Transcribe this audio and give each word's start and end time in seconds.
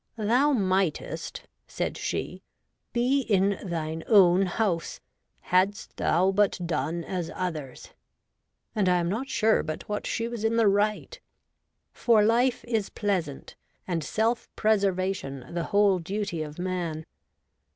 'Thou 0.17 0.51
mightest,' 0.51 1.43
said 1.67 1.95
she,' 1.95 2.41
be 2.91 3.21
in 3.21 3.59
thine 3.63 4.03
own 4.07 4.47
house, 4.47 4.99
hadst 5.41 5.95
thou 5.97 6.31
but 6.31 6.59
done 6.65 7.03
as 7.03 7.29
others:' 7.35 7.89
and 8.75 8.89
I 8.89 8.97
am 8.97 9.09
not 9.09 9.29
sure 9.29 9.61
but 9.61 9.87
what 9.87 10.07
she 10.07 10.27
was 10.27 10.43
in 10.43 10.55
the 10.57 10.67
right; 10.67 11.19
loo 11.19 11.93
REVOLTED 11.93 11.93
WOMAN. 11.93 11.93
for 11.93 12.23
life 12.27 12.65
is 12.65 12.89
pleasant 12.89 13.55
and 13.87 14.03
self 14.03 14.49
preservation 14.55 15.45
the 15.53 15.65
whole 15.65 15.99
duty 15.99 16.41
of 16.41 16.57
man. 16.57 17.05